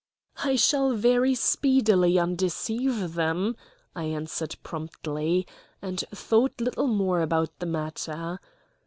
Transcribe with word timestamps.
"I 0.43 0.55
shall 0.55 0.93
very 0.95 1.35
speedily 1.35 2.17
undeceive 2.17 3.13
them," 3.13 3.55
I 3.95 4.05
answered 4.05 4.55
promptly, 4.63 5.45
and 5.79 6.03
thought 6.11 6.59
little 6.59 6.87
more 6.87 7.21
about 7.21 7.59
the 7.59 7.67
matter. 7.67 8.39